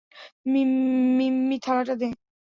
[1.17, 2.07] মিম্মি থালাটা দে।